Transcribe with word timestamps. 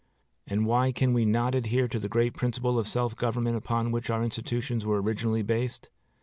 And 0.47 0.65
why 0.65 0.91
can 0.91 1.13
we 1.13 1.25
not 1.25 1.53
adhere 1.53 1.87
to 1.87 1.99
the 1.99 2.09
great 2.09 2.33
principle 2.33 2.79
of 2.79 2.87
self 2.87 3.15
government 3.15 3.55
upon 3.55 3.91
which 3.91 4.09
our 4.09 4.23
institutions 4.23 4.83
were 4.83 4.99
originally 4.99 5.43
based? 5.43 5.91